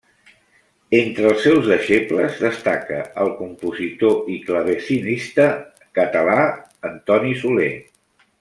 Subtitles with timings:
[0.99, 5.47] Entre els seus deixebles destaca el compositor i clavecinista
[6.01, 6.43] català
[6.95, 7.73] Antoni Soler.